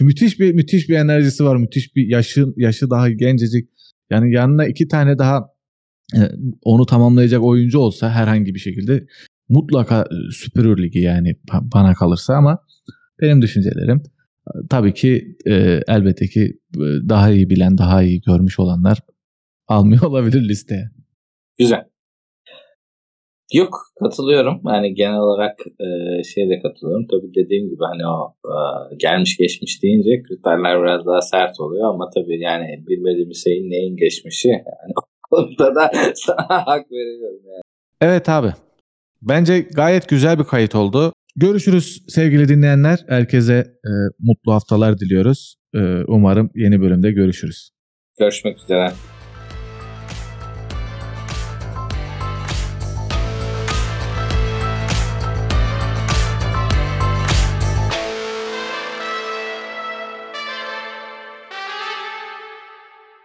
[0.00, 1.56] müthiş bir müthiş bir enerjisi var.
[1.56, 3.68] Müthiş bir yaşı yaşı daha gencecik.
[4.10, 5.48] Yani yanına iki tane daha
[6.14, 6.20] e,
[6.62, 9.06] onu tamamlayacak oyuncu olsa herhangi bir şekilde
[9.48, 12.58] mutlaka e, Süper Ligi yani bana kalırsa ama
[13.20, 14.02] benim düşüncelerim
[14.46, 16.58] e, tabii ki e, elbette ki
[17.08, 18.98] daha iyi bilen, daha iyi görmüş olanlar
[19.68, 20.90] almıyor olabilir listeye.
[21.58, 21.84] Güzel.
[23.52, 24.60] Yok katılıyorum.
[24.66, 25.86] Yani genel olarak e,
[26.22, 27.06] şeye katılıyorum.
[27.10, 28.56] Tabii dediğim gibi hani o e,
[28.96, 34.48] gelmiş geçmiş deyince kriterler biraz daha sert oluyor ama tabii yani bilmediğimiz şeyin neyin geçmişi
[34.48, 34.92] yani
[35.30, 37.62] konuda da sana hak veriyorum yani.
[38.00, 38.52] Evet abi.
[39.22, 41.12] Bence gayet güzel bir kayıt oldu.
[41.36, 43.04] Görüşürüz sevgili dinleyenler.
[43.08, 43.54] Herkese
[43.84, 45.56] e, mutlu haftalar diliyoruz.
[45.74, 47.70] E, umarım yeni bölümde görüşürüz.
[48.18, 48.92] Görüşmek üzere.